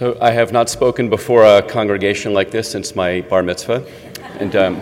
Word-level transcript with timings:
So, 0.00 0.16
I 0.18 0.30
have 0.30 0.50
not 0.50 0.70
spoken 0.70 1.10
before 1.10 1.44
a 1.44 1.60
congregation 1.60 2.32
like 2.32 2.50
this 2.50 2.70
since 2.70 2.96
my 2.96 3.20
bar 3.20 3.42
mitzvah, 3.42 3.84
and 4.38 4.56
um, 4.56 4.76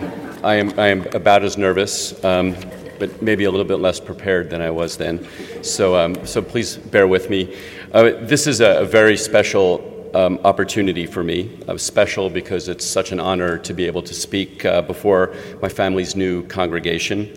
I, 0.45 0.55
am, 0.55 0.79
I 0.79 0.87
am 0.87 1.05
about 1.07 1.43
as 1.43 1.57
nervous, 1.57 2.23
um, 2.23 2.55
but 2.99 3.21
maybe 3.21 3.43
a 3.43 3.51
little 3.51 3.65
bit 3.65 3.81
less 3.81 3.99
prepared 3.99 4.49
than 4.49 4.61
I 4.61 4.71
was 4.71 4.95
then. 4.95 5.27
So, 5.61 5.97
um, 5.97 6.25
so 6.25 6.41
please 6.41 6.77
bear 6.77 7.05
with 7.05 7.29
me. 7.29 7.53
Uh, 7.91 8.11
this 8.21 8.47
is 8.47 8.61
a, 8.61 8.79
a 8.79 8.85
very 8.85 9.17
special 9.17 10.09
um, 10.15 10.39
opportunity 10.45 11.05
for 11.05 11.21
me. 11.21 11.59
Uh, 11.67 11.75
special 11.75 12.29
because 12.29 12.69
it's 12.69 12.85
such 12.85 13.11
an 13.11 13.19
honor 13.19 13.57
to 13.57 13.73
be 13.73 13.87
able 13.87 14.03
to 14.03 14.13
speak 14.13 14.63
uh, 14.63 14.81
before 14.83 15.35
my 15.61 15.67
family's 15.67 16.15
new 16.15 16.43
congregation. 16.43 17.35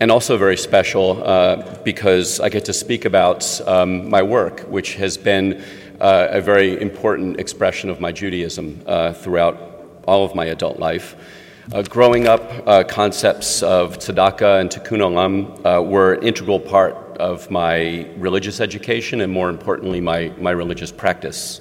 And 0.00 0.10
also 0.10 0.38
very 0.38 0.56
special 0.56 1.22
uh, 1.22 1.76
because 1.84 2.40
I 2.40 2.48
get 2.48 2.64
to 2.64 2.72
speak 2.72 3.04
about 3.04 3.60
um, 3.68 4.08
my 4.08 4.22
work, 4.22 4.60
which 4.60 4.94
has 4.94 5.18
been 5.18 5.62
uh, 6.00 6.28
a 6.30 6.40
very 6.40 6.80
important 6.80 7.38
expression 7.38 7.90
of 7.90 8.00
my 8.00 8.10
Judaism 8.10 8.82
uh, 8.86 9.12
throughout 9.12 10.02
all 10.06 10.24
of 10.24 10.34
my 10.34 10.46
adult 10.46 10.78
life. 10.78 11.14
Uh, 11.72 11.82
growing 11.82 12.26
up, 12.26 12.42
uh, 12.66 12.82
concepts 12.82 13.62
of 13.62 13.98
tzedakah 13.98 14.60
and 14.60 14.70
tikkun 14.70 15.00
olam 15.00 15.64
uh, 15.64 15.82
were 15.82 16.14
an 16.14 16.22
integral 16.22 16.58
part 16.58 16.94
of 17.18 17.50
my 17.50 18.06
religious 18.16 18.60
education 18.60 19.20
and, 19.20 19.30
more 19.30 19.50
importantly, 19.50 20.00
my, 20.00 20.32
my 20.38 20.50
religious 20.50 20.90
practice. 20.90 21.60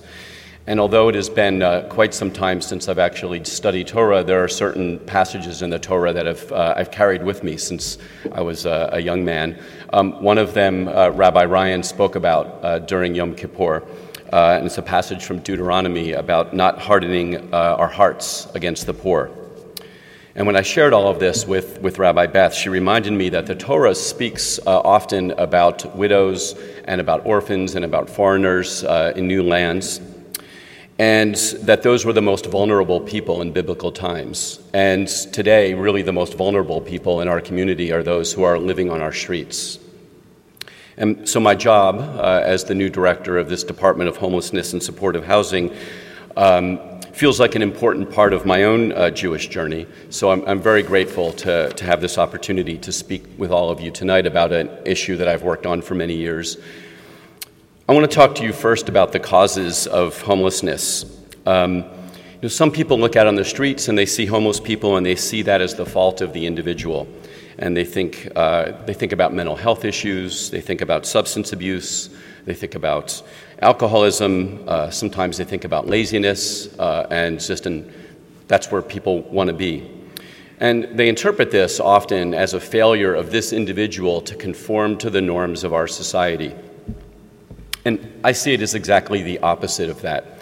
And 0.67 0.79
although 0.79 1.09
it 1.09 1.15
has 1.15 1.29
been 1.29 1.62
uh, 1.62 1.87
quite 1.90 2.13
some 2.13 2.31
time 2.31 2.62
since 2.62 2.87
I've 2.87 2.99
actually 2.99 3.43
studied 3.43 3.87
Torah, 3.87 4.23
there 4.23 4.43
are 4.43 4.48
certain 4.48 4.99
passages 4.99 5.63
in 5.63 5.70
the 5.70 5.79
Torah 5.79 6.13
that 6.13 6.27
have, 6.27 6.51
I've 6.51 6.91
carried 6.91 7.23
with 7.23 7.43
me 7.43 7.57
since 7.57 7.98
I 8.31 8.41
was 8.41 8.65
a 8.65 8.99
young 8.99 9.26
man. 9.26 9.59
Um, 9.91 10.21
one 10.21 10.37
of 10.37 10.53
them, 10.53 10.87
Rabbi 10.87 11.45
Ryan 11.45 11.81
spoke 11.81 12.15
about 12.15 12.87
during 12.87 13.15
Yom 13.15 13.35
Kippur. 13.35 13.84
Uh, 14.31 14.55
and 14.57 14.65
it's 14.65 14.77
a 14.77 14.81
passage 14.81 15.25
from 15.25 15.39
Deuteronomy 15.39 16.13
about 16.13 16.53
not 16.53 16.77
hardening 16.77 17.51
uh, 17.51 17.75
our 17.77 17.87
hearts 17.87 18.48
against 18.54 18.85
the 18.85 18.93
poor. 18.93 19.31
And 20.35 20.45
when 20.45 20.55
I 20.55 20.62
shared 20.62 20.93
all 20.93 21.07
of 21.07 21.20
this 21.20 21.48
with, 21.48 21.81
with 21.81 21.98
Rabbi 21.98 22.27
Beth, 22.27 22.54
she 22.54 22.70
reminded 22.70 23.13
me 23.13 23.29
that 23.29 23.48
the 23.48 23.55
Torah 23.55 23.95
speaks 23.95 24.59
uh, 24.59 24.79
often 24.81 25.31
about 25.31 25.95
widows 25.95 26.54
and 26.85 27.01
about 27.01 27.26
orphans 27.26 27.76
and 27.76 27.84
about 27.84 28.09
foreigners 28.09 28.84
uh, 28.84 29.13
in 29.15 29.27
new 29.27 29.41
lands, 29.41 29.99
and 30.99 31.35
that 31.63 31.82
those 31.82 32.05
were 32.05 32.13
the 32.13 32.21
most 32.21 32.45
vulnerable 32.45 33.01
people 33.01 33.41
in 33.41 33.51
biblical 33.51 33.91
times. 33.91 34.59
And 34.73 35.07
today, 35.07 35.73
really, 35.73 36.04
the 36.04 36.13
most 36.13 36.35
vulnerable 36.35 36.82
people 36.82 37.21
in 37.21 37.27
our 37.27 37.41
community 37.41 37.91
are 37.91 38.04
those 38.04 38.32
who 38.32 38.43
are 38.43 38.59
living 38.59 38.91
on 38.91 39.01
our 39.01 39.13
streets. 39.13 39.79
And 40.99 41.27
so, 41.27 41.39
my 41.39 41.55
job 41.55 41.97
uh, 41.97 42.41
as 42.43 42.65
the 42.65 42.75
new 42.75 42.89
director 42.89 43.37
of 43.37 43.47
this 43.47 43.63
Department 43.63 44.09
of 44.09 44.17
Homelessness 44.17 44.73
and 44.73 44.83
Supportive 44.83 45.23
Housing 45.23 45.73
um, 46.35 46.77
feels 47.13 47.39
like 47.39 47.55
an 47.55 47.61
important 47.61 48.11
part 48.11 48.33
of 48.33 48.45
my 48.45 48.63
own 48.63 48.91
uh, 48.91 49.09
Jewish 49.09 49.47
journey. 49.47 49.87
So, 50.09 50.29
I'm, 50.29 50.45
I'm, 50.45 50.61
very 50.61 50.83
grateful 50.83 51.31
to, 51.31 51.70
to 51.70 51.85
have 51.85 52.01
this 52.01 52.17
opportunity 52.17 52.77
to 52.79 52.91
speak 52.91 53.23
with 53.37 53.49
all 53.49 53.70
of 53.70 53.79
you 53.79 53.91
tonight 53.91 54.25
about 54.25 54.51
an 54.51 54.70
issue 54.85 55.15
that 55.15 55.29
I've 55.29 55.41
worked 55.41 55.65
on 55.65 55.81
for 55.81 55.95
many 55.95 56.15
years. 56.15 56.57
I 57.87 57.93
want 57.93 58.09
to 58.09 58.13
talk 58.13 58.35
to 58.35 58.43
you 58.43 58.51
first 58.51 58.89
about 58.89 59.13
the 59.13 59.21
causes 59.21 59.87
of 59.87 60.21
homelessness. 60.21 61.17
Um, 61.45 61.77
you 61.77 62.43
know, 62.43 62.49
some 62.49 62.71
people 62.71 62.99
look 62.99 63.15
out 63.15 63.25
on 63.25 63.35
the 63.35 63.45
streets 63.45 63.87
and 63.87 63.97
they 63.97 64.05
see 64.05 64.25
homeless 64.25 64.59
people 64.59 64.97
and 64.97 65.05
they 65.05 65.16
see 65.16 65.44
that 65.44 65.61
as 65.61 65.75
the 65.75 65.85
fault 65.85 66.19
of 66.19 66.33
the 66.33 66.45
individual 66.45 67.07
and 67.59 67.75
they 67.75 67.84
think, 67.84 68.31
uh, 68.35 68.72
they 68.85 68.94
think 68.94 69.12
about 69.12 69.34
mental 69.34 69.56
health 69.56 69.85
issues, 69.85 70.50
they 70.50 70.62
think 70.62 70.81
about 70.81 71.06
substance 71.06 71.52
abuse, 71.53 72.09
they 72.46 72.53
think 72.53 72.74
about 72.74 73.22
alcoholism, 73.62 74.63
uh, 74.68 74.90
sometimes 74.90 75.38
they 75.38 75.44
think 75.44 75.66
about 75.66 75.85
laziness, 75.85 76.74
uh, 76.79 77.06
and 77.12 77.40
just 77.40 77.66
in, 77.66 77.94
that's 78.47 78.72
where 78.72 78.81
people 78.81 79.22
want 79.24 79.50
to 79.50 79.53
be. 79.53 79.91
And 80.62 80.97
they 80.97 81.09
interpret 81.09 81.51
this 81.51 81.79
often 81.79 82.33
as 82.33 82.53
a 82.53 82.59
failure 82.59 83.13
of 83.13 83.29
this 83.29 83.53
individual 83.53 84.22
to 84.22 84.35
conform 84.35 84.97
to 84.97 85.09
the 85.09 85.22
norms 85.22 85.63
of 85.63 85.73
our 85.73 85.88
society. 85.88 86.56
And 87.85 88.22
I 88.23 88.31
see 88.31 88.53
it 88.53 88.62
as 88.62 88.73
exactly 88.73 89.22
the 89.22 89.39
opposite 89.39 89.89
of 89.89 90.01
that. 90.01 90.39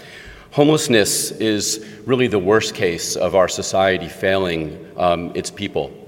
Homelessness 0.52 1.32
is 1.32 1.86
really 2.06 2.28
the 2.28 2.40
worst 2.40 2.74
case 2.74 3.16
of 3.16 3.36
our 3.36 3.48
society 3.48 4.08
failing 4.08 4.88
um, 4.98 5.32
its 5.36 5.52
people. 5.52 6.07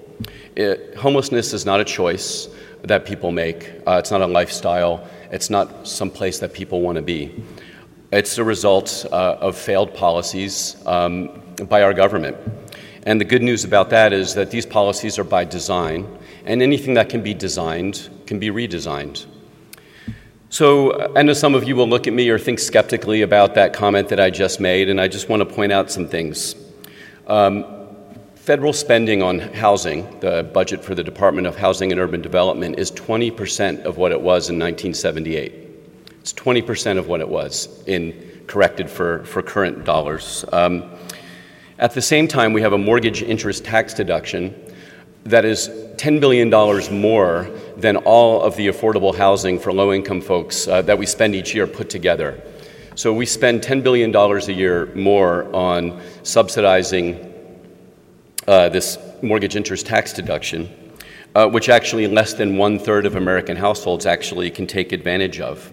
It, 0.60 0.94
homelessness 0.96 1.54
is 1.54 1.66
not 1.66 1.80
a 1.80 1.86
choice 1.86 2.50
that 2.84 3.06
people 3.06 3.32
make, 3.32 3.72
uh, 3.88 3.94
it's 3.94 4.12
not 4.12 4.20
a 4.20 4.28
lifestyle, 4.28 5.08
it's 5.32 5.50
not 5.50 5.88
some 5.88 6.10
place 6.12 6.40
that 6.40 6.52
people 6.52 6.82
want 6.82 6.98
to 6.98 7.02
be. 7.02 7.42
It's 8.12 8.36
the 8.36 8.44
result 8.44 9.06
uh, 9.10 9.38
of 9.40 9.58
failed 9.58 9.94
policies 9.94 10.76
um, 10.86 11.42
by 11.70 11.82
our 11.82 11.94
government. 11.94 12.36
And 13.06 13.22
the 13.22 13.26
good 13.26 13.42
news 13.42 13.64
about 13.64 13.90
that 13.92 14.12
is 14.12 14.34
that 14.34 14.52
these 14.52 14.66
policies 14.66 15.18
are 15.18 15.24
by 15.24 15.46
design, 15.46 16.06
and 16.44 16.62
anything 16.62 16.96
that 16.96 17.08
can 17.08 17.24
be 17.24 17.34
designed 17.34 18.10
can 18.26 18.38
be 18.38 18.50
redesigned. 18.50 19.28
So, 20.50 21.16
I 21.16 21.22
know 21.22 21.32
some 21.32 21.56
of 21.56 21.70
you 21.70 21.78
will 21.78 21.88
look 21.88 22.06
at 22.06 22.12
me 22.12 22.30
or 22.30 22.38
think 22.38 22.60
skeptically 22.60 23.22
about 23.22 23.56
that 23.56 23.72
comment 23.72 24.10
that 24.10 24.20
I 24.20 24.30
just 24.30 24.60
made, 24.60 24.90
and 24.90 25.00
I 25.00 25.08
just 25.08 25.30
want 25.30 25.40
to 25.40 25.46
point 25.46 25.72
out 25.72 25.90
some 25.90 26.10
things. 26.10 26.56
Um, 27.28 27.79
Federal 28.50 28.74
spending 28.74 29.22
on 29.22 29.38
housing, 29.38 30.20
the 30.22 30.42
budget 30.42 30.84
for 30.84 30.96
the 30.96 31.04
Department 31.04 31.46
of 31.46 31.56
Housing 31.56 31.92
and 31.92 32.02
Urban 32.02 32.20
Development, 32.20 32.80
is 32.80 32.92
20% 32.94 33.84
of 33.84 33.98
what 33.98 34.12
it 34.12 34.20
was 34.20 34.50
in 34.50 34.58
1978. 34.58 35.54
It's 36.20 36.34
20% 36.34 36.98
of 36.98 37.08
what 37.08 37.22
it 37.22 37.30
was 37.30 37.84
in 37.86 38.42
corrected 38.48 38.90
for, 38.90 39.24
for 39.26 39.44
current 39.44 39.86
dollars. 39.86 40.46
Um, 40.52 40.90
at 41.78 41.94
the 41.94 42.02
same 42.02 42.28
time, 42.28 42.52
we 42.52 42.64
have 42.64 42.74
a 42.74 42.78
mortgage 42.80 43.22
interest 43.22 43.66
tax 43.66 43.94
deduction 43.94 44.56
that 45.26 45.46
is 45.46 45.70
$10 45.98 46.20
billion 46.20 46.50
more 47.00 47.52
than 47.78 47.98
all 47.98 48.42
of 48.42 48.56
the 48.56 48.68
affordable 48.68 49.14
housing 49.14 49.60
for 49.60 49.72
low 49.72 49.94
income 49.94 50.22
folks 50.22 50.68
uh, 50.68 50.82
that 50.82 50.98
we 50.98 51.06
spend 51.06 51.36
each 51.36 51.54
year 51.54 51.68
put 51.68 51.88
together. 51.88 52.42
So 52.96 53.14
we 53.14 53.28
spend 53.28 53.62
$10 53.62 53.84
billion 53.84 54.16
a 54.16 54.52
year 54.52 54.88
more 54.96 55.56
on 55.56 56.02
subsidizing 56.24 57.29
uh, 58.50 58.68
this 58.68 58.98
mortgage 59.22 59.56
interest 59.56 59.86
tax 59.86 60.12
deduction, 60.12 60.68
uh, 61.36 61.48
which 61.48 61.70
actually 61.70 62.08
less 62.08 62.34
than 62.34 62.58
one 62.58 62.80
third 62.80 63.06
of 63.06 63.16
American 63.16 63.56
households 63.56 64.08
actually 64.08 64.50
can 64.50 64.66
take 64.66 64.92
advantage 64.92 65.40
of. 65.40 65.72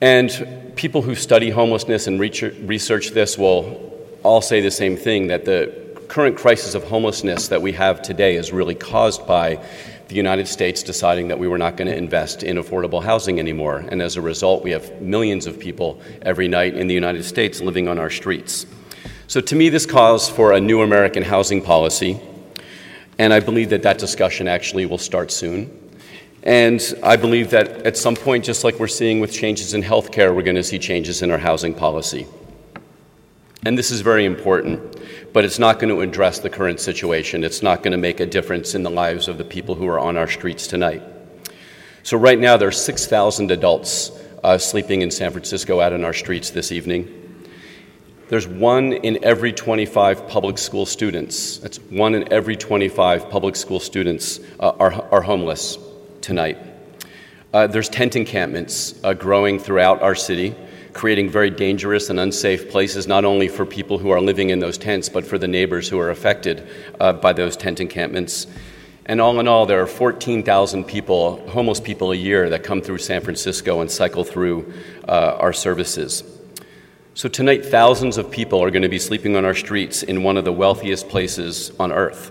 And 0.00 0.72
people 0.76 1.02
who 1.02 1.16
study 1.16 1.50
homelessness 1.50 2.06
and 2.06 2.20
research 2.20 3.10
this 3.10 3.36
will 3.36 3.92
all 4.22 4.40
say 4.40 4.60
the 4.60 4.70
same 4.70 4.96
thing 4.96 5.26
that 5.26 5.44
the 5.44 5.74
current 6.06 6.38
crisis 6.38 6.76
of 6.76 6.84
homelessness 6.84 7.48
that 7.48 7.60
we 7.60 7.72
have 7.72 8.02
today 8.02 8.36
is 8.36 8.52
really 8.52 8.76
caused 8.76 9.26
by 9.26 9.60
the 10.06 10.14
United 10.14 10.46
States 10.46 10.84
deciding 10.84 11.26
that 11.26 11.40
we 11.40 11.48
were 11.48 11.58
not 11.58 11.76
going 11.76 11.88
to 11.88 11.96
invest 11.96 12.44
in 12.44 12.56
affordable 12.56 13.02
housing 13.02 13.40
anymore. 13.40 13.84
And 13.88 14.00
as 14.00 14.16
a 14.16 14.22
result, 14.22 14.62
we 14.62 14.70
have 14.70 15.02
millions 15.02 15.48
of 15.48 15.58
people 15.58 16.00
every 16.22 16.46
night 16.46 16.76
in 16.76 16.86
the 16.86 16.94
United 16.94 17.24
States 17.24 17.60
living 17.60 17.88
on 17.88 17.98
our 17.98 18.10
streets. 18.10 18.64
So, 19.28 19.42
to 19.42 19.54
me, 19.54 19.68
this 19.68 19.84
calls 19.84 20.26
for 20.26 20.54
a 20.54 20.60
new 20.60 20.80
American 20.80 21.22
housing 21.22 21.60
policy, 21.60 22.18
and 23.18 23.30
I 23.30 23.40
believe 23.40 23.68
that 23.68 23.82
that 23.82 23.98
discussion 23.98 24.48
actually 24.48 24.86
will 24.86 24.96
start 24.96 25.30
soon. 25.30 25.70
And 26.44 26.80
I 27.02 27.16
believe 27.16 27.50
that 27.50 27.68
at 27.86 27.98
some 27.98 28.16
point, 28.16 28.42
just 28.46 28.64
like 28.64 28.78
we're 28.78 28.88
seeing 28.88 29.20
with 29.20 29.30
changes 29.30 29.74
in 29.74 29.82
healthcare, 29.82 30.34
we're 30.34 30.40
going 30.40 30.56
to 30.56 30.64
see 30.64 30.78
changes 30.78 31.20
in 31.20 31.30
our 31.30 31.36
housing 31.36 31.74
policy. 31.74 32.26
And 33.66 33.76
this 33.76 33.90
is 33.90 34.00
very 34.00 34.24
important, 34.24 34.96
but 35.34 35.44
it's 35.44 35.58
not 35.58 35.78
going 35.78 35.94
to 35.94 36.00
address 36.00 36.38
the 36.38 36.48
current 36.48 36.80
situation. 36.80 37.44
It's 37.44 37.62
not 37.62 37.82
going 37.82 37.92
to 37.92 37.98
make 37.98 38.20
a 38.20 38.26
difference 38.26 38.74
in 38.74 38.82
the 38.82 38.90
lives 38.90 39.28
of 39.28 39.36
the 39.36 39.44
people 39.44 39.74
who 39.74 39.86
are 39.88 39.98
on 39.98 40.16
our 40.16 40.26
streets 40.26 40.66
tonight. 40.66 41.02
So, 42.02 42.16
right 42.16 42.38
now, 42.38 42.56
there 42.56 42.68
are 42.68 42.72
6,000 42.72 43.50
adults 43.50 44.10
uh, 44.42 44.56
sleeping 44.56 45.02
in 45.02 45.10
San 45.10 45.32
Francisco 45.32 45.80
out 45.80 45.92
on 45.92 46.02
our 46.02 46.14
streets 46.14 46.48
this 46.48 46.72
evening. 46.72 47.27
There's 48.28 48.46
one 48.46 48.92
in 48.92 49.24
every 49.24 49.54
25 49.54 50.28
public 50.28 50.58
school 50.58 50.84
students. 50.84 51.56
That's 51.58 51.78
one 51.78 52.14
in 52.14 52.30
every 52.30 52.56
25 52.56 53.30
public 53.30 53.56
school 53.56 53.80
students 53.80 54.38
uh, 54.60 54.72
are, 54.78 54.92
are 55.10 55.22
homeless 55.22 55.78
tonight. 56.20 56.58
Uh, 57.54 57.68
there's 57.68 57.88
tent 57.88 58.16
encampments 58.16 59.02
uh, 59.02 59.14
growing 59.14 59.58
throughout 59.58 60.02
our 60.02 60.14
city, 60.14 60.54
creating 60.92 61.30
very 61.30 61.48
dangerous 61.48 62.10
and 62.10 62.20
unsafe 62.20 62.70
places, 62.70 63.06
not 63.06 63.24
only 63.24 63.48
for 63.48 63.64
people 63.64 63.96
who 63.96 64.10
are 64.10 64.20
living 64.20 64.50
in 64.50 64.58
those 64.58 64.76
tents, 64.76 65.08
but 65.08 65.24
for 65.24 65.38
the 65.38 65.48
neighbors 65.48 65.88
who 65.88 65.98
are 65.98 66.10
affected 66.10 66.68
uh, 67.00 67.14
by 67.14 67.32
those 67.32 67.56
tent 67.56 67.80
encampments. 67.80 68.46
And 69.06 69.22
all 69.22 69.40
in 69.40 69.48
all, 69.48 69.64
there 69.64 69.80
are 69.80 69.86
14,000 69.86 70.84
people, 70.84 71.48
homeless 71.48 71.80
people 71.80 72.12
a 72.12 72.16
year, 72.16 72.50
that 72.50 72.62
come 72.62 72.82
through 72.82 72.98
San 72.98 73.22
Francisco 73.22 73.80
and 73.80 73.90
cycle 73.90 74.22
through 74.22 74.70
uh, 75.08 75.38
our 75.40 75.54
services. 75.54 76.37
So 77.18 77.28
tonight, 77.28 77.66
thousands 77.66 78.16
of 78.16 78.30
people 78.30 78.62
are 78.62 78.70
going 78.70 78.84
to 78.84 78.88
be 78.88 79.00
sleeping 79.00 79.34
on 79.34 79.44
our 79.44 79.52
streets 79.52 80.04
in 80.04 80.22
one 80.22 80.36
of 80.36 80.44
the 80.44 80.52
wealthiest 80.52 81.08
places 81.08 81.72
on 81.80 81.90
earth. 81.90 82.30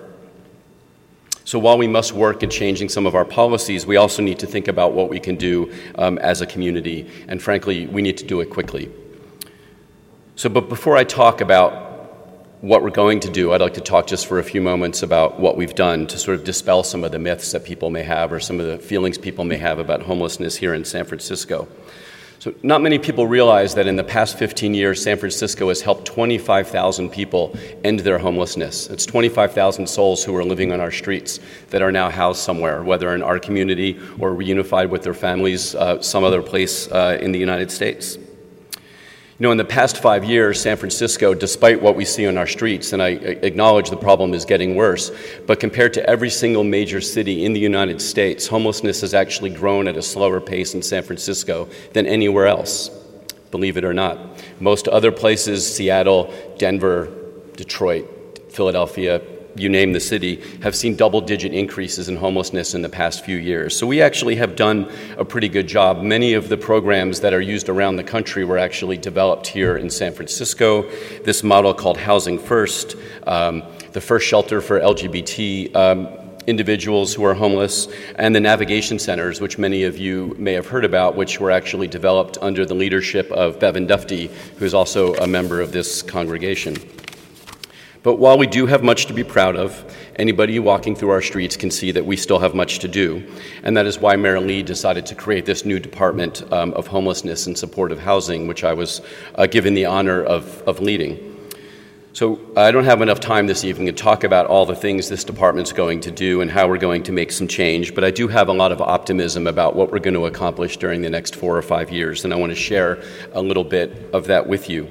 So 1.44 1.60
while 1.60 1.78
we 1.78 1.90
must 1.90 2.14
work 2.14 2.42
at 2.42 2.52
changing 2.52 2.88
some 2.88 3.06
of 3.06 3.14
our 3.14 3.26
policies, 3.26 3.86
we 3.86 3.98
also 3.98 4.22
need 4.22 4.40
to 4.40 4.48
think 4.48 4.70
about 4.70 4.94
what 4.94 5.10
we 5.10 5.20
can 5.20 5.36
do 5.36 5.74
um, 5.96 6.18
as 6.20 6.40
a 6.40 6.46
community, 6.46 7.12
and 7.28 7.42
frankly, 7.42 7.86
we 7.88 8.02
need 8.02 8.16
to 8.20 8.26
do 8.26 8.40
it 8.40 8.46
quickly. 8.46 8.90
So, 10.38 10.48
but 10.48 10.70
before 10.70 10.96
I 10.96 11.04
talk 11.04 11.42
about 11.42 11.84
what 12.62 12.82
we're 12.82 12.90
going 12.90 13.20
to 13.20 13.30
do, 13.30 13.52
I'd 13.52 13.60
like 13.60 13.74
to 13.74 13.82
talk 13.82 14.08
just 14.08 14.26
for 14.26 14.40
a 14.40 14.44
few 14.44 14.62
moments 14.62 15.04
about 15.04 15.38
what 15.38 15.58
we've 15.58 15.76
done 15.76 16.08
to 16.08 16.18
sort 16.18 16.40
of 16.40 16.46
dispel 16.46 16.84
some 16.84 17.04
of 17.04 17.12
the 17.12 17.20
myths 17.20 17.52
that 17.52 17.66
people 17.66 17.90
may 17.90 18.04
have 18.04 18.32
or 18.32 18.40
some 18.40 18.62
of 18.62 18.68
the 18.68 18.78
feelings 18.78 19.18
people 19.18 19.44
may 19.44 19.58
have 19.58 19.80
about 19.80 20.04
homelessness 20.04 20.56
here 20.56 20.74
in 20.74 20.86
San 20.86 21.04
Francisco. 21.04 21.68
So, 22.40 22.54
not 22.62 22.84
many 22.84 23.00
people 23.00 23.26
realize 23.26 23.74
that 23.76 23.88
in 23.88 23.96
the 23.96 24.04
past 24.04 24.38
15 24.38 24.76
years, 24.76 25.02
San 25.02 25.18
Francisco 25.18 25.70
has 25.70 25.82
helped 25.82 26.06
25,000 26.06 27.10
people 27.10 27.58
end 27.84 28.02
their 28.02 28.20
homelessness. 28.20 28.88
It's 28.88 29.08
25,000 29.08 29.88
souls 29.88 30.24
who 30.24 30.36
are 30.36 30.44
living 30.44 30.72
on 30.72 30.80
our 30.80 30.92
streets 30.92 31.40
that 31.72 31.82
are 31.82 31.92
now 31.92 32.12
housed 32.12 32.42
somewhere, 32.42 32.84
whether 32.84 33.16
in 33.16 33.24
our 33.24 33.40
community 33.40 34.00
or 34.20 34.32
reunified 34.32 34.90
with 34.90 35.02
their 35.02 35.16
families 35.16 35.74
uh, 35.74 36.00
some 36.02 36.24
other 36.24 36.44
place 36.44 36.88
uh, 36.92 37.18
in 37.20 37.32
the 37.32 37.40
United 37.40 37.72
States. 37.72 38.20
You 39.40 39.44
know, 39.44 39.52
in 39.52 39.60
the 39.60 39.66
past 39.66 39.98
five 39.98 40.26
years, 40.26 40.60
San 40.60 40.78
Francisco, 40.78 41.36
despite 41.36 41.80
what 41.80 41.96
we 41.96 42.06
see 42.06 42.26
on 42.26 42.40
our 42.40 42.48
streets, 42.48 42.92
and 42.92 43.04
I 43.04 43.10
acknowledge 43.10 43.92
the 43.92 43.96
problem 43.96 44.34
is 44.34 44.46
getting 44.46 44.76
worse, 44.76 45.12
but 45.46 45.60
compared 45.60 45.94
to 45.94 46.10
every 46.10 46.32
single 46.32 46.64
major 46.64 47.00
city 47.02 47.46
in 47.46 47.54
the 47.54 47.60
United 47.60 48.02
States, 48.02 48.48
homelessness 48.48 49.02
has 49.02 49.14
actually 49.14 49.52
grown 49.52 49.88
at 49.88 49.96
a 49.96 50.02
slower 50.02 50.42
pace 50.42 50.74
in 50.74 50.82
San 50.82 51.04
Francisco 51.04 51.70
than 51.94 52.08
anywhere 52.08 52.48
else, 52.48 52.90
believe 53.52 53.78
it 53.78 53.86
or 53.86 53.94
not. 53.94 54.18
Most 54.60 54.88
other 54.88 55.12
places, 55.12 55.72
Seattle, 55.72 56.34
Denver, 56.58 57.14
Detroit, 57.56 58.50
Philadelphia, 58.50 59.22
you 59.60 59.70
name 59.70 59.94
the 59.94 60.00
city, 60.00 60.42
have 60.62 60.76
seen 60.76 60.96
double 60.96 61.22
digit 61.22 61.54
increases 61.54 62.10
in 62.10 62.16
homelessness 62.16 62.74
in 62.74 62.82
the 62.82 62.90
past 62.90 63.24
few 63.26 63.38
years. 63.38 63.78
So 63.78 63.88
we 63.88 64.02
actually 64.02 64.36
have 64.36 64.56
done 64.56 64.92
a 65.18 65.26
pretty 65.26 65.50
good 65.50 65.68
job. 65.68 66.02
Many 66.02 66.34
of 66.34 66.50
the 66.50 66.58
programs 66.58 67.20
that 67.22 67.34
are 67.34 67.42
used 67.42 67.70
around 67.70 67.96
the 67.96 68.04
country 68.04 68.44
were 68.46 68.58
actually 68.58 68.98
developed 68.98 69.48
here 69.48 69.78
in 69.78 69.90
San 69.90 70.14
Francisco. 70.14 70.90
This 71.24 71.44
model 71.44 71.74
called 71.74 71.98
Housing 71.98 72.40
First, 72.40 72.96
um, 73.26 73.64
the 73.94 74.02
first 74.02 74.28
shelter 74.28 74.62
for 74.62 74.80
LGBT. 74.80 75.76
Um, 75.76 76.08
individuals 76.48 77.14
who 77.14 77.26
are 77.26 77.34
homeless, 77.34 77.90
and 78.16 78.34
the 78.34 78.40
navigation 78.40 78.98
centers, 78.98 79.42
which 79.42 79.58
many 79.58 79.84
of 79.84 79.98
you 79.98 80.34
may 80.40 80.54
have 80.54 80.66
heard 80.66 80.86
about, 80.86 81.16
which 81.16 81.40
were 81.40 81.52
actually 81.52 81.88
developed 81.88 82.38
under 82.42 82.66
the 82.66 82.74
leadership 82.74 83.30
of 83.32 83.60
Bevan 83.60 83.86
Dufty, 83.86 84.32
who 84.58 84.66
is 84.66 84.74
also 84.74 85.14
a 85.16 85.28
member 85.28 85.60
of 85.60 85.74
this 85.74 86.02
congregation. 86.02 86.78
But 88.04 88.16
while 88.16 88.38
we 88.38 88.48
do 88.48 88.66
have 88.68 88.84
much 88.84 89.08
to 89.08 89.14
be 89.14 89.24
proud 89.24 89.56
of, 89.56 89.96
anybody 90.16 90.60
walking 90.60 90.96
through 90.96 91.10
our 91.10 91.22
streets 91.22 91.58
can 91.58 91.72
see 91.72 91.92
that 91.92 92.06
we 92.06 92.16
still 92.16 92.40
have 92.40 92.56
much 92.56 92.80
to 92.80 92.88
do. 92.88 93.26
And 93.64 93.76
that 93.76 93.86
is 93.86 94.00
why 94.00 94.16
Mayor 94.16 94.40
Lee 94.40 94.64
decided 94.64 95.06
to 95.08 95.16
create 95.16 95.46
this 95.46 95.66
new 95.66 95.80
Department 95.80 96.44
um, 96.54 96.74
of 96.74 96.88
Homelessness 96.88 97.48
and 97.48 97.58
Supportive 97.58 98.00
Housing, 98.00 98.48
which 98.48 98.64
I 98.64 98.74
was 98.74 99.02
uh, 99.36 99.48
given 99.48 99.74
the 99.74 99.86
honor 99.86 100.24
of, 100.24 100.62
of 100.68 100.80
leading. 100.80 101.38
So 102.18 102.40
I 102.58 102.72
don't 102.72 102.86
have 102.86 103.04
enough 103.04 103.20
time 103.20 103.46
this 103.46 103.64
evening 103.64 103.86
to 103.86 103.94
talk 103.94 104.24
about 104.24 104.48
all 104.48 104.66
the 104.66 104.76
things 104.76 105.08
this 105.08 105.24
department's 105.24 105.72
going 105.72 106.00
to 106.02 106.10
do 106.10 106.42
and 106.42 106.50
how 106.50 106.68
we're 106.68 106.80
going 106.80 107.04
to 107.04 107.12
make 107.12 107.32
some 107.32 107.48
change, 107.48 107.94
but 107.94 108.04
I 108.04 108.10
do 108.10 108.28
have 108.28 108.48
a 108.48 108.54
lot 108.54 108.72
of 108.72 108.82
optimism 108.82 109.46
about 109.46 109.76
what 109.76 109.92
we're 109.92 110.00
going 110.00 110.16
to 110.16 110.26
accomplish 110.26 110.78
during 110.78 111.04
the 111.04 111.12
next 111.12 111.36
four 111.36 111.56
or 111.56 111.62
five 111.62 111.92
years, 111.92 112.24
and 112.24 112.34
I 112.34 112.38
want 112.38 112.52
to 112.52 112.56
share 112.56 113.04
a 113.34 113.42
little 113.42 113.64
bit 113.64 114.10
of 114.14 114.26
that 114.26 114.48
with 114.48 114.68
you. 114.68 114.88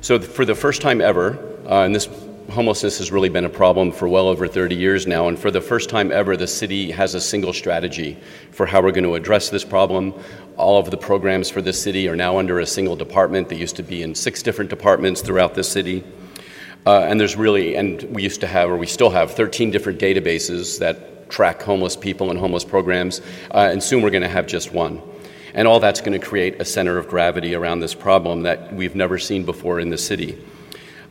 So 0.00 0.18
for 0.18 0.44
the 0.44 0.56
first 0.56 0.82
time 0.82 1.00
ever, 1.00 1.38
uh, 1.66 1.84
and 1.84 1.94
this 1.94 2.08
homelessness 2.50 2.98
has 2.98 3.10
really 3.10 3.28
been 3.28 3.44
a 3.44 3.50
problem 3.50 3.90
for 3.90 4.08
well 4.08 4.28
over 4.28 4.46
30 4.46 4.74
years 4.74 5.06
now, 5.06 5.28
and 5.28 5.38
for 5.38 5.50
the 5.50 5.60
first 5.60 5.90
time 5.90 6.12
ever, 6.12 6.36
the 6.36 6.46
city 6.46 6.90
has 6.90 7.14
a 7.14 7.20
single 7.20 7.52
strategy 7.52 8.16
for 8.50 8.66
how 8.66 8.80
we're 8.80 8.92
going 8.92 9.04
to 9.04 9.14
address 9.14 9.50
this 9.50 9.64
problem. 9.64 10.14
All 10.56 10.78
of 10.78 10.90
the 10.90 10.96
programs 10.96 11.50
for 11.50 11.60
the 11.60 11.72
city 11.72 12.08
are 12.08 12.16
now 12.16 12.38
under 12.38 12.60
a 12.60 12.66
single 12.66 12.96
department. 12.96 13.48
They 13.48 13.56
used 13.56 13.76
to 13.76 13.82
be 13.82 14.02
in 14.02 14.14
six 14.14 14.42
different 14.42 14.70
departments 14.70 15.20
throughout 15.20 15.54
the 15.54 15.64
city. 15.64 16.04
Uh, 16.86 17.00
and 17.00 17.20
there's 17.20 17.36
really, 17.36 17.74
and 17.74 18.02
we 18.04 18.22
used 18.22 18.40
to 18.40 18.46
have, 18.46 18.70
or 18.70 18.76
we 18.76 18.86
still 18.86 19.10
have, 19.10 19.32
13 19.32 19.70
different 19.70 19.98
databases 19.98 20.78
that 20.78 21.28
track 21.28 21.60
homeless 21.62 21.96
people 21.96 22.30
and 22.30 22.38
homeless 22.38 22.64
programs, 22.64 23.20
uh, 23.50 23.68
and 23.70 23.82
soon 23.82 24.02
we're 24.02 24.10
going 24.10 24.22
to 24.22 24.28
have 24.28 24.46
just 24.46 24.72
one. 24.72 25.02
And 25.54 25.66
all 25.66 25.80
that's 25.80 26.00
going 26.00 26.18
to 26.18 26.24
create 26.24 26.60
a 26.60 26.64
center 26.64 26.96
of 26.98 27.08
gravity 27.08 27.54
around 27.54 27.80
this 27.80 27.94
problem 27.94 28.42
that 28.42 28.72
we've 28.72 28.94
never 28.94 29.18
seen 29.18 29.44
before 29.44 29.80
in 29.80 29.90
the 29.90 29.98
city. 29.98 30.38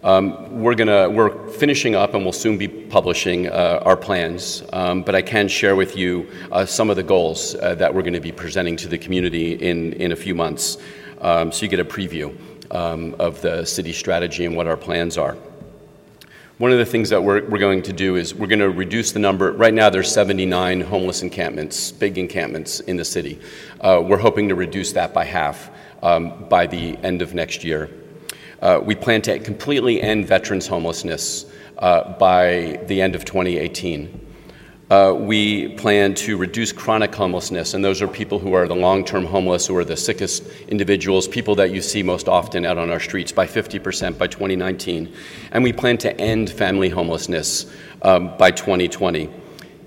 Um, 0.05 0.61
we're 0.61 0.75
gonna 0.75 1.09
we're 1.09 1.49
finishing 1.49 1.95
up 1.95 2.13
and 2.13 2.23
we'll 2.23 2.31
soon 2.31 2.59
be 2.59 2.67
publishing 2.67 3.47
uh, 3.47 3.81
our 3.83 3.97
plans. 3.97 4.61
Um, 4.71 5.01
but 5.01 5.15
I 5.15 5.23
can 5.23 5.47
share 5.47 5.75
with 5.75 5.97
you 5.97 6.29
uh, 6.51 6.63
some 6.63 6.91
of 6.91 6.95
the 6.95 7.01
goals 7.01 7.55
uh, 7.55 7.73
that 7.73 7.91
we're 7.91 8.03
going 8.03 8.13
to 8.13 8.19
be 8.19 8.31
presenting 8.31 8.77
to 8.77 8.87
the 8.87 8.99
community 8.99 9.53
in 9.53 9.93
in 9.93 10.11
a 10.11 10.15
few 10.15 10.35
months, 10.35 10.77
um, 11.21 11.51
so 11.51 11.63
you 11.63 11.69
get 11.69 11.79
a 11.79 11.85
preview 11.85 12.37
um, 12.71 13.15
of 13.17 13.41
the 13.41 13.65
city 13.65 13.91
strategy 13.91 14.45
and 14.45 14.55
what 14.55 14.67
our 14.67 14.77
plans 14.77 15.17
are. 15.17 15.35
One 16.59 16.71
of 16.71 16.77
the 16.77 16.85
things 16.85 17.09
that 17.09 17.23
we're, 17.23 17.43
we're 17.49 17.57
going 17.57 17.81
to 17.81 17.91
do 17.91 18.15
is 18.15 18.35
we're 18.35 18.45
going 18.45 18.59
to 18.59 18.69
reduce 18.69 19.11
the 19.11 19.19
number. 19.19 19.53
Right 19.53 19.73
now, 19.73 19.89
there's 19.89 20.11
79 20.11 20.81
homeless 20.81 21.23
encampments, 21.23 21.91
big 21.91 22.19
encampments 22.19 22.79
in 22.81 22.95
the 22.95 23.03
city. 23.03 23.41
Uh, 23.81 24.03
we're 24.05 24.19
hoping 24.19 24.49
to 24.49 24.55
reduce 24.55 24.91
that 24.93 25.15
by 25.15 25.25
half 25.25 25.71
um, 26.03 26.47
by 26.47 26.67
the 26.67 26.95
end 26.97 27.23
of 27.23 27.33
next 27.33 27.63
year. 27.63 27.89
Uh, 28.61 28.79
we 28.83 28.95
plan 28.95 29.21
to 29.21 29.39
completely 29.39 30.01
end 30.01 30.27
veterans 30.27 30.67
homelessness 30.67 31.45
uh, 31.77 32.13
by 32.17 32.79
the 32.87 33.01
end 33.01 33.15
of 33.15 33.25
2018. 33.25 34.21
Uh, 34.89 35.15
we 35.17 35.69
plan 35.69 36.13
to 36.13 36.37
reduce 36.37 36.71
chronic 36.71 37.13
homelessness, 37.13 37.73
and 37.73 37.83
those 37.83 38.03
are 38.03 38.07
people 38.07 38.37
who 38.37 38.53
are 38.53 38.67
the 38.67 38.75
long 38.75 39.03
term 39.03 39.25
homeless, 39.25 39.65
who 39.65 39.75
are 39.75 39.83
the 39.83 39.97
sickest 39.97 40.43
individuals, 40.67 41.27
people 41.27 41.55
that 41.55 41.71
you 41.71 41.81
see 41.81 42.03
most 42.03 42.29
often 42.29 42.65
out 42.65 42.77
on 42.77 42.91
our 42.91 42.99
streets, 42.99 43.31
by 43.31 43.47
50% 43.47 44.15
by 44.19 44.27
2019. 44.27 45.11
And 45.51 45.63
we 45.63 45.73
plan 45.73 45.97
to 45.99 46.15
end 46.21 46.51
family 46.51 46.89
homelessness 46.89 47.65
um, 48.03 48.37
by 48.37 48.51
2020. 48.51 49.27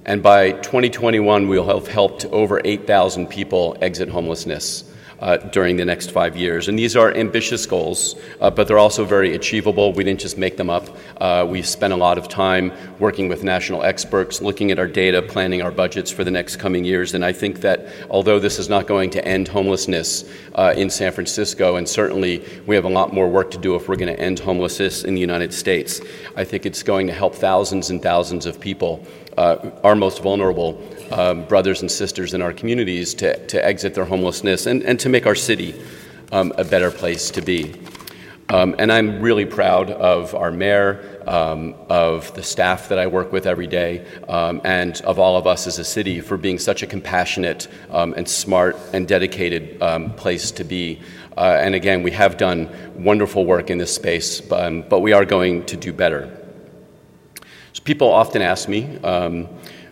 And 0.05 0.21
by 0.21 0.53
2021, 0.53 1.47
we'll 1.47 1.65
have 1.65 1.87
helped 1.87 2.25
over 2.27 2.61
8,000 2.65 3.29
people 3.29 3.77
exit 3.81 4.09
homelessness 4.09 4.93
uh, 5.21 5.37
during 5.37 5.77
the 5.77 5.85
next 5.85 6.11
five 6.11 6.37
years. 6.37 6.69
And 6.69 6.79
these 6.79 6.97
are 6.97 7.13
ambitious 7.15 7.67
goals, 7.67 8.15
uh, 8.41 8.51
but 8.51 8.69
they're 8.69 8.79
also 8.79 9.05
very 9.05 9.35
achievable. 9.35 9.93
We 9.93 10.05
didn't 10.05 10.21
just 10.21 10.39
make 10.39 10.57
them 10.57 10.71
up. 10.71 10.89
Uh, 11.21 11.47
we 11.49 11.63
spent 11.63 11.93
a 11.93 11.97
lot 11.97 12.19
of 12.19 12.29
time 12.29 12.73
working 12.99 13.29
with 13.29 13.43
national 13.43 13.83
experts, 13.83 14.41
looking 14.41 14.71
at 14.71 14.79
our 14.79 14.87
data, 14.87 15.23
planning 15.23 15.63
our 15.63 15.71
budgets 15.71 16.11
for 16.11 16.25
the 16.25 16.31
next 16.31 16.57
coming 16.57 16.85
years. 16.85 17.15
And 17.15 17.25
I 17.25 17.33
think 17.33 17.61
that 17.61 17.87
although 18.11 18.39
this 18.39 18.59
is 18.59 18.69
not 18.69 18.87
going 18.87 19.11
to 19.11 19.25
end 19.27 19.49
homelessness 19.49 20.25
uh, 20.55 20.75
in 20.77 20.91
San 20.91 21.13
Francisco, 21.13 21.77
and 21.77 21.89
certainly 21.89 22.45
we 22.67 22.75
have 22.75 22.85
a 22.85 22.91
lot 22.91 23.13
more 23.13 23.29
work 23.29 23.51
to 23.53 23.59
do 23.59 23.75
if 23.75 23.89
we're 23.89 23.97
going 23.97 24.15
to 24.15 24.21
end 24.21 24.39
homelessness 24.39 25.05
in 25.05 25.15
the 25.15 25.21
United 25.21 25.53
States, 25.53 26.01
I 26.37 26.45
think 26.45 26.67
it's 26.67 26.83
going 26.83 27.07
to 27.09 27.13
help 27.13 27.35
thousands 27.35 27.91
and 27.91 28.03
thousands 28.03 28.47
of 28.47 28.61
people 28.61 29.05
uh, 29.39 29.71
our 29.85 29.95
most 29.95 30.21
vulnerable 30.21 30.83
um, 31.13 31.45
brothers 31.45 31.81
and 31.81 31.91
sisters 31.91 32.35
in 32.35 32.43
our 32.43 32.53
communities 32.53 33.15
to, 33.15 33.47
to 33.47 33.65
exit 33.65 33.95
their 33.95 34.05
homelessness 34.05 34.67
and, 34.67 34.83
and 34.83 34.99
to 34.99 35.09
make 35.09 35.27
our 35.27 35.37
city 35.37 35.81
um, 36.33 36.53
a 36.59 36.65
better 36.65 36.91
place 36.91 37.31
to 37.31 37.41
be. 37.41 37.73
Um, 38.51 38.75
and 38.79 38.91
I'm 38.91 39.21
really 39.21 39.45
proud 39.45 39.91
of 39.91 40.35
our 40.35 40.51
mayor, 40.51 41.23
um, 41.27 41.75
of 41.89 42.35
the 42.35 42.43
staff 42.43 42.89
that 42.89 42.99
I 42.99 43.07
work 43.07 43.31
with 43.31 43.47
every 43.47 43.67
day, 43.67 44.07
um, 44.27 44.61
and 44.65 45.01
of 45.03 45.19
all 45.19 45.37
of 45.37 45.47
us 45.47 45.67
as 45.67 45.79
a 45.79 45.85
city 45.85 46.21
for 46.21 46.37
being 46.37 46.59
such 46.59 46.83
a 46.83 46.87
compassionate 46.87 47.69
um, 47.91 48.15
and 48.15 48.29
smart 48.29 48.77
and 48.93 49.07
dedicated 49.07 49.81
um, 49.81 50.15
place 50.15 50.51
to 50.53 50.65
be. 50.65 51.01
Uh, 51.37 51.59
and 51.61 51.77
again, 51.77 52.03
we 52.03 52.11
have 52.11 52.39
done 52.39 52.69
wonderful 52.97 53.45
work 53.45 53.71
in 53.71 53.79
this 53.79 53.95
space, 53.95 54.51
um, 54.51 54.83
but 54.89 55.01
we 55.01 55.13
are 55.13 55.25
going 55.25 55.65
to 55.67 55.77
do 55.77 55.93
better. 55.93 56.48
So 57.73 57.83
people 57.83 58.09
often 58.09 58.43
ask 58.43 58.69
me, 58.69 58.99
um, 58.99 59.45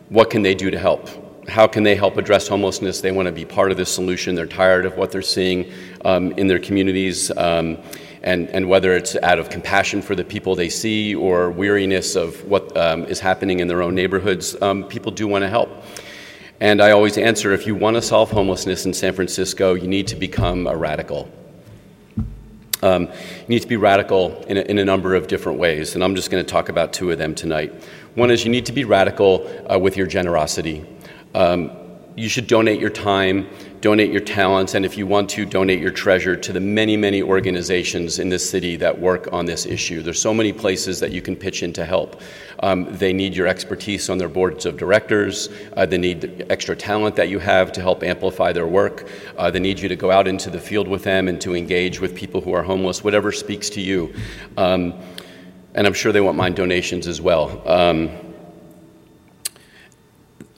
what 0.09 0.31
can 0.31 0.43
they 0.43 0.55
do 0.55 0.71
to 0.71 0.79
help? 0.79 1.09
How 1.49 1.67
can 1.67 1.83
they 1.85 1.95
help 1.95 2.17
address 2.17 2.49
homelessness? 2.49 3.01
They 3.01 3.13
want 3.13 3.27
to 3.27 3.33
be 3.33 3.45
part 3.45 3.71
of 3.71 3.77
the 3.77 3.87
solution. 3.87 4.35
They're 4.35 4.47
tired 4.47 4.85
of 4.85 4.97
what 4.97 5.13
they're 5.13 5.23
seeing 5.23 5.73
um, 6.05 6.33
in 6.33 6.47
their 6.47 6.59
communities. 6.59 7.31
Um, 7.37 7.79
and, 8.23 8.49
and 8.49 8.69
whether 8.69 8.97
it's 8.97 9.15
out 9.23 9.39
of 9.39 9.51
compassion 9.51 10.03
for 10.03 10.17
the 10.17 10.25
people 10.25 10.57
they 10.57 10.69
see 10.69 11.15
or 11.15 11.51
weariness 11.51 12.17
of 12.17 12.45
what 12.45 12.77
um, 12.77 13.05
is 13.05 13.21
happening 13.21 13.61
in 13.61 13.69
their 13.69 13.83
own 13.83 13.95
neighborhoods, 13.95 14.61
um, 14.61 14.83
people 14.85 15.13
do 15.13 15.29
want 15.29 15.43
to 15.43 15.49
help. 15.49 15.71
And 16.59 16.83
I 16.83 16.91
always 16.91 17.19
answer 17.19 17.53
if 17.53 17.67
you 17.67 17.77
want 17.77 17.95
to 17.95 18.03
solve 18.03 18.31
homelessness 18.31 18.85
in 18.85 18.95
San 18.95 19.13
Francisco, 19.13 19.75
you 19.75 19.87
need 19.87 20.09
to 20.09 20.17
become 20.17 20.67
a 20.67 20.77
radical. 20.77 21.31
Um, 22.83 23.03
you 23.03 23.49
need 23.49 23.63
to 23.63 23.69
be 23.69 23.77
radical 23.77 24.43
in 24.45 24.59
a, 24.59 24.61
in 24.61 24.79
a, 24.79 24.85
number 24.85 25.15
of 25.15 25.29
different 25.29 25.59
ways, 25.59 25.95
and 25.95 26.05
I'm 26.05 26.15
just 26.15 26.31
going 26.31 26.45
to 26.45 26.51
talk 26.51 26.69
about 26.69 26.93
two 26.93 27.11
of 27.11 27.19
them 27.19 27.35
tonight. 27.35 27.73
One 28.15 28.31
is 28.31 28.45
you 28.45 28.51
need 28.51 28.67
to 28.67 28.73
be 28.73 28.85
radical 28.85 29.49
uh, 29.71 29.79
with 29.79 29.97
your 29.97 30.07
generosity. 30.07 30.85
Um, 31.35 31.71
you 32.17 32.29
should 32.29 32.47
donate 32.47 32.81
your 32.81 32.91
time 32.91 33.49
donate 33.81 34.11
your 34.11 34.21
talents, 34.21 34.75
and 34.75 34.85
if 34.85 34.97
you 34.97 35.07
want 35.07 35.31
to, 35.31 35.45
donate 35.45 35.81
your 35.81 35.91
treasure 35.91 36.37
to 36.37 36.53
the 36.53 36.61
many, 36.61 36.97
many 36.97 37.23
organizations 37.23 38.19
in 38.19 38.29
this 38.29 38.49
city 38.49 38.77
that 38.77 38.99
work 38.99 39.29
on 39.33 39.47
this 39.47 39.67
issue. 39.67 40.03
There's 40.03 40.21
so 40.21 40.33
many 40.33 40.53
places 40.53 41.01
that 41.01 41.13
you 41.13 41.21
can 41.21 41.37
pitch 41.37 41.63
in 41.63 41.73
to 41.75 41.85
help. 41.85 42.21
Um, 42.61 42.87
they 42.97 43.13
need 43.13 43.37
your 43.37 43.47
expertise 43.47 44.09
on 44.09 44.19
their 44.19 44.29
boards 44.29 44.65
of 44.67 44.77
directors. 44.77 45.51
Uh, 45.77 45.87
they 45.87 45.99
need 45.99 46.47
extra 46.49 46.75
talent 46.75 47.17
that 47.17 47.29
you 47.29 47.39
have 47.39 47.71
to 47.73 47.83
help 47.83 48.03
amplify 48.03 48.53
their 48.53 48.67
work. 48.67 49.09
Uh, 49.37 49.51
they 49.51 49.61
need 49.61 49.79
you 49.79 49.89
to 49.89 49.97
go 49.97 50.11
out 50.11 50.27
into 50.27 50.51
the 50.51 50.61
field 50.61 50.89
with 50.89 51.05
them 51.05 51.29
and 51.29 51.41
to 51.43 51.55
engage 51.55 52.01
with 52.01 52.15
people 52.15 52.41
who 52.41 52.53
are 52.53 52.63
homeless, 52.63 53.05
whatever 53.05 53.31
speaks 53.31 53.69
to 53.71 53.81
you. 53.81 54.15
Um, 54.57 54.95
and 55.75 55.87
I'm 55.87 55.93
sure 55.93 56.11
they 56.11 56.23
won't 56.23 56.39
mind 56.39 56.57
donations 56.57 57.07
as 57.07 57.21
well. 57.21 57.63
Um, 57.69 58.11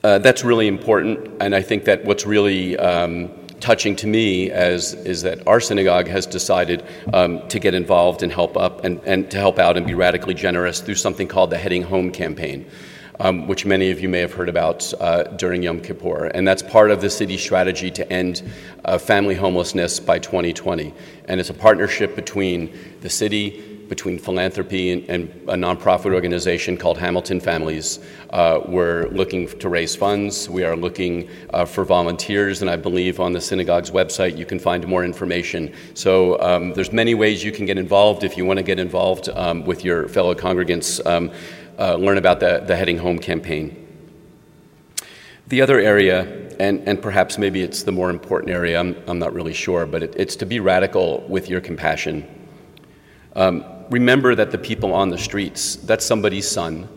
uh, 0.03 0.17
that's 0.19 0.43
really 0.43 0.67
important, 0.67 1.41
and 1.41 1.53
I 1.53 1.61
think 1.61 1.85
that 1.85 2.05
what's 2.05 2.25
really 2.25 2.77
um, 2.77 3.29
touching 3.59 3.95
to 3.97 4.07
me 4.07 4.49
as 4.49 4.93
is 4.93 5.21
that 5.23 5.45
our 5.47 5.59
synagogue 5.59 6.07
has 6.07 6.25
decided 6.25 6.83
um, 7.13 7.45
to 7.49 7.59
get 7.59 7.73
involved 7.73 8.23
and 8.23 8.31
help 8.31 8.55
up 8.57 8.83
and, 8.85 9.01
and 9.05 9.29
to 9.31 9.37
help 9.37 9.59
out 9.59 9.77
and 9.77 9.85
be 9.85 9.93
radically 9.93 10.33
generous 10.33 10.79
through 10.79 10.95
something 10.95 11.27
called 11.27 11.49
the 11.49 11.57
Heading 11.57 11.83
Home 11.83 12.11
campaign. 12.11 12.65
Um, 13.21 13.47
which 13.47 13.65
many 13.65 13.91
of 13.91 13.99
you 13.99 14.07
may 14.07 14.21
have 14.21 14.31
heard 14.31 14.47
about 14.47 14.93
uh, 15.01 15.23
during 15.23 15.61
Yom 15.61 15.81
Kippur. 15.81 16.27
And 16.27 16.47
that's 16.47 16.63
part 16.63 16.89
of 16.89 17.01
the 17.01 17.09
city's 17.09 17.41
strategy 17.41 17.91
to 17.91 18.09
end 18.09 18.49
uh, 18.85 18.97
family 18.97 19.35
homelessness 19.35 19.99
by 19.99 20.19
2020. 20.19 20.93
And 21.25 21.37
it's 21.37 21.49
a 21.49 21.53
partnership 21.53 22.15
between 22.15 22.73
the 23.01 23.09
city, 23.09 23.68
between 23.89 24.19
philanthropy 24.19 24.91
and, 24.91 25.09
and, 25.09 25.29
a 25.49 25.55
nonprofit 25.55 26.13
organization 26.13 26.77
called 26.77 26.97
Hamilton 26.97 27.39
Families. 27.39 27.99
Uh, 28.29 28.59
we're 28.67 29.07
looking 29.07 29.47
to 29.47 29.67
raise 29.67 29.95
funds. 29.95 30.47
We 30.47 30.63
are 30.63 30.75
looking 30.75 31.27
uh, 31.49 31.65
for 31.65 31.83
volunteers, 31.83 32.61
and 32.61 32.69
I 32.69 32.75
believe 32.75 33.19
on 33.19 33.33
the 33.33 33.41
synagogue's 33.41 33.89
website 33.89 34.37
you 34.37 34.45
can 34.45 34.59
find 34.59 34.87
more 34.87 35.03
information. 35.03 35.73
So 35.95 36.39
um, 36.39 36.73
there's 36.73 36.93
many 36.93 37.15
ways 37.15 37.43
you 37.43 37.51
can 37.51 37.65
get 37.65 37.79
involved 37.79 38.23
if 38.23 38.37
you 38.37 38.45
want 38.45 38.57
to 38.57 38.63
get 38.63 38.79
involved 38.79 39.27
um, 39.29 39.65
with 39.65 39.83
your 39.83 40.07
fellow 40.07 40.35
congregants. 40.35 41.03
Um, 41.05 41.31
uh, 41.79 41.95
learn 41.95 42.17
about 42.17 42.39
the, 42.39 42.61
the 42.67 42.75
Heading 42.75 42.97
Home 42.97 43.17
campaign. 43.17 43.87
The 45.47 45.61
other 45.61 45.79
area, 45.79 46.49
and, 46.59 46.87
and 46.87 47.01
perhaps 47.01 47.39
maybe 47.39 47.63
it's 47.63 47.83
the 47.83 47.91
more 47.91 48.11
important 48.11 48.51
area, 48.51 48.79
I'm, 48.79 48.95
I'm 49.07 49.17
not 49.17 49.33
really 49.33 49.53
sure, 49.53 49.87
but 49.87 50.03
it, 50.03 50.13
it's 50.15 50.35
to 50.35 50.45
be 50.45 50.59
radical 50.59 51.25
with 51.27 51.49
your 51.49 51.59
compassion. 51.59 52.27
Um, 53.35 53.63
remember 53.89 54.35
that 54.35 54.51
the 54.51 54.57
people 54.57 54.93
on 54.93 55.09
the 55.09 55.17
streets, 55.17 55.75
that's 55.75 56.05
somebody's 56.05 56.49
son, 56.49 56.87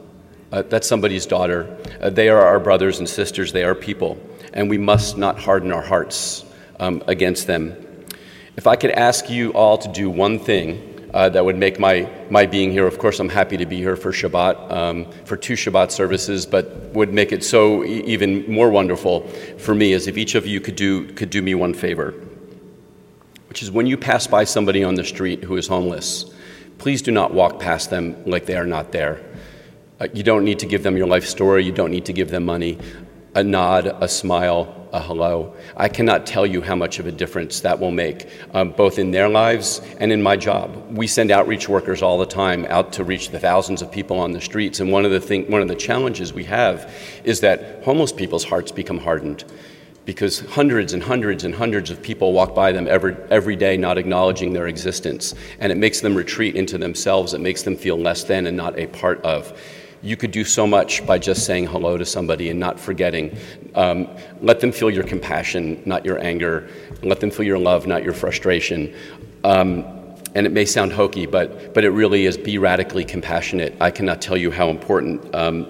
uh, 0.52 0.62
that's 0.62 0.86
somebody's 0.86 1.26
daughter. 1.26 1.78
Uh, 2.00 2.10
they 2.10 2.28
are 2.28 2.40
our 2.40 2.60
brothers 2.60 2.98
and 2.98 3.08
sisters, 3.08 3.52
they 3.52 3.64
are 3.64 3.74
people, 3.74 4.18
and 4.52 4.68
we 4.68 4.78
must 4.78 5.16
not 5.16 5.38
harden 5.38 5.72
our 5.72 5.82
hearts 5.82 6.44
um, 6.80 7.02
against 7.06 7.46
them. 7.46 7.76
If 8.56 8.66
I 8.66 8.76
could 8.76 8.90
ask 8.90 9.30
you 9.30 9.52
all 9.52 9.78
to 9.78 9.88
do 9.88 10.10
one 10.10 10.38
thing 10.38 11.08
uh, 11.14 11.28
that 11.30 11.42
would 11.42 11.56
make 11.56 11.78
my, 11.78 12.08
my 12.30 12.44
being 12.44 12.70
here, 12.70 12.86
of 12.86 12.98
course, 12.98 13.18
I'm 13.18 13.28
happy 13.28 13.56
to 13.56 13.66
be 13.66 13.76
here 13.76 13.96
for 13.96 14.12
Shabbat, 14.12 14.70
um, 14.70 15.10
for 15.24 15.36
two 15.36 15.54
Shabbat 15.54 15.90
services, 15.90 16.44
but 16.44 16.70
would 16.92 17.14
make 17.14 17.32
it 17.32 17.42
so 17.44 17.82
e- 17.84 18.02
even 18.04 18.50
more 18.50 18.70
wonderful 18.70 19.26
for 19.58 19.74
me 19.74 19.92
is 19.92 20.06
if 20.06 20.18
each 20.18 20.34
of 20.34 20.46
you 20.46 20.60
could 20.60 20.76
do, 20.76 21.10
could 21.14 21.30
do 21.30 21.40
me 21.40 21.54
one 21.54 21.72
favor, 21.72 22.14
which 23.48 23.62
is 23.62 23.70
when 23.70 23.86
you 23.86 23.96
pass 23.96 24.26
by 24.26 24.44
somebody 24.44 24.84
on 24.84 24.94
the 24.94 25.04
street 25.04 25.44
who 25.44 25.56
is 25.56 25.66
homeless, 25.66 26.34
please 26.82 27.00
do 27.00 27.12
not 27.12 27.32
walk 27.32 27.60
past 27.60 27.90
them 27.90 28.16
like 28.26 28.44
they 28.44 28.56
are 28.56 28.66
not 28.66 28.90
there. 28.90 29.20
Uh, 30.00 30.08
you 30.12 30.24
don't 30.24 30.44
need 30.44 30.58
to 30.58 30.66
give 30.66 30.82
them 30.82 30.96
your 30.96 31.06
life 31.06 31.24
story, 31.24 31.64
you 31.64 31.70
don't 31.70 31.92
need 31.92 32.04
to 32.04 32.12
give 32.12 32.28
them 32.28 32.44
money. 32.44 32.76
A 33.36 33.44
nod, 33.44 33.86
a 33.86 34.08
smile, 34.08 34.88
a 34.92 34.98
hello. 34.98 35.54
I 35.76 35.88
cannot 35.88 36.26
tell 36.26 36.44
you 36.44 36.60
how 36.60 36.74
much 36.74 36.98
of 36.98 37.06
a 37.06 37.12
difference 37.12 37.60
that 37.60 37.78
will 37.78 37.92
make, 37.92 38.28
um, 38.52 38.72
both 38.72 38.98
in 38.98 39.12
their 39.12 39.28
lives 39.28 39.80
and 40.00 40.10
in 40.10 40.20
my 40.24 40.36
job. 40.36 40.76
We 40.90 41.06
send 41.06 41.30
outreach 41.30 41.68
workers 41.68 42.02
all 42.02 42.18
the 42.18 42.26
time 42.26 42.66
out 42.68 42.92
to 42.94 43.04
reach 43.04 43.30
the 43.30 43.38
thousands 43.38 43.80
of 43.80 43.92
people 43.92 44.18
on 44.18 44.32
the 44.32 44.40
streets, 44.40 44.80
and 44.80 44.90
one 44.90 45.04
of 45.04 45.12
the 45.12 45.20
thing, 45.20 45.48
one 45.48 45.62
of 45.62 45.68
the 45.68 45.76
challenges 45.76 46.32
we 46.32 46.44
have 46.44 46.92
is 47.22 47.38
that 47.42 47.84
homeless 47.84 48.12
people's 48.12 48.42
hearts 48.42 48.72
become 48.72 48.98
hardened 48.98 49.44
because 50.04 50.40
hundreds 50.40 50.92
and 50.92 51.02
hundreds 51.02 51.44
and 51.44 51.54
hundreds 51.54 51.90
of 51.90 52.02
people 52.02 52.32
walk 52.32 52.54
by 52.54 52.72
them 52.72 52.88
every, 52.88 53.16
every 53.30 53.56
day 53.56 53.76
not 53.76 53.98
acknowledging 53.98 54.52
their 54.52 54.66
existence. 54.66 55.34
And 55.60 55.70
it 55.70 55.76
makes 55.76 56.00
them 56.00 56.14
retreat 56.14 56.56
into 56.56 56.78
themselves. 56.78 57.34
It 57.34 57.40
makes 57.40 57.62
them 57.62 57.76
feel 57.76 57.96
less 57.96 58.24
than 58.24 58.46
and 58.46 58.56
not 58.56 58.78
a 58.78 58.86
part 58.88 59.20
of. 59.22 59.58
You 60.02 60.16
could 60.16 60.32
do 60.32 60.44
so 60.44 60.66
much 60.66 61.06
by 61.06 61.18
just 61.18 61.46
saying 61.46 61.68
hello 61.68 61.96
to 61.96 62.04
somebody 62.04 62.50
and 62.50 62.58
not 62.58 62.80
forgetting. 62.80 63.36
Um, 63.76 64.08
let 64.40 64.58
them 64.58 64.72
feel 64.72 64.90
your 64.90 65.04
compassion, 65.04 65.80
not 65.86 66.04
your 66.04 66.18
anger. 66.18 66.68
Let 67.04 67.20
them 67.20 67.30
feel 67.30 67.46
your 67.46 67.58
love, 67.58 67.86
not 67.86 68.02
your 68.02 68.12
frustration. 68.12 68.92
Um, 69.44 69.84
and 70.34 70.46
it 70.46 70.50
may 70.50 70.64
sound 70.64 70.92
hokey, 70.92 71.26
but, 71.26 71.72
but 71.74 71.84
it 71.84 71.90
really 71.90 72.26
is 72.26 72.36
be 72.36 72.58
radically 72.58 73.04
compassionate. 73.04 73.76
I 73.80 73.92
cannot 73.92 74.20
tell 74.20 74.36
you 74.36 74.50
how 74.50 74.70
important 74.70 75.32
um, 75.34 75.68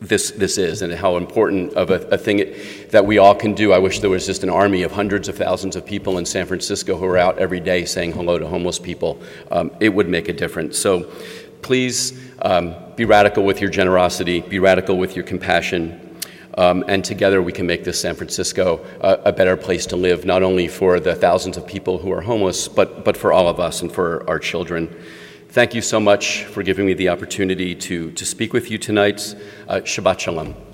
this, 0.00 0.30
this 0.32 0.58
is 0.58 0.82
and 0.82 0.92
how 0.92 1.16
important 1.16 1.72
of 1.74 1.90
a, 1.90 2.06
a 2.08 2.18
thing 2.18 2.40
it, 2.40 2.90
that 2.90 3.06
we 3.06 3.18
all 3.18 3.34
can 3.34 3.54
do. 3.54 3.72
I 3.72 3.78
wish 3.78 4.00
there 4.00 4.10
was 4.10 4.26
just 4.26 4.42
an 4.42 4.50
army 4.50 4.82
of 4.82 4.92
hundreds 4.92 5.28
of 5.28 5.36
thousands 5.36 5.74
of 5.74 5.86
people 5.86 6.18
in 6.18 6.26
San 6.26 6.46
Francisco 6.46 6.96
who 6.96 7.06
are 7.06 7.16
out 7.16 7.38
every 7.38 7.60
day 7.60 7.84
saying 7.84 8.12
hello 8.12 8.38
to 8.38 8.46
homeless 8.46 8.78
people. 8.78 9.20
Um, 9.50 9.70
it 9.80 9.88
would 9.88 10.08
make 10.08 10.28
a 10.28 10.32
difference. 10.32 10.78
So 10.78 11.10
please 11.62 12.18
um, 12.42 12.74
be 12.94 13.04
radical 13.04 13.44
with 13.44 13.60
your 13.60 13.70
generosity, 13.70 14.40
be 14.40 14.58
radical 14.58 14.98
with 14.98 15.16
your 15.16 15.24
compassion. 15.24 16.02
Um, 16.58 16.84
and 16.88 17.04
together 17.04 17.42
we 17.42 17.52
can 17.52 17.66
make 17.66 17.84
this 17.84 18.00
San 18.00 18.14
Francisco 18.14 18.84
a, 19.00 19.30
a 19.30 19.32
better 19.32 19.56
place 19.56 19.86
to 19.86 19.96
live, 19.96 20.24
not 20.24 20.42
only 20.42 20.68
for 20.68 21.00
the 21.00 21.14
thousands 21.14 21.56
of 21.56 21.66
people 21.66 21.98
who 21.98 22.12
are 22.12 22.22
homeless, 22.22 22.68
but, 22.68 23.04
but 23.04 23.16
for 23.16 23.32
all 23.32 23.48
of 23.48 23.60
us 23.60 23.82
and 23.82 23.90
for 23.90 24.28
our 24.28 24.38
children. 24.38 24.94
Thank 25.56 25.72
you 25.72 25.80
so 25.80 25.98
much 25.98 26.44
for 26.44 26.62
giving 26.62 26.84
me 26.84 26.92
the 26.92 27.08
opportunity 27.08 27.74
to, 27.76 28.10
to 28.10 28.26
speak 28.26 28.52
with 28.52 28.70
you 28.70 28.76
tonight. 28.76 29.34
Uh, 29.66 29.76
Shabbat 29.76 30.18
Shalom. 30.18 30.65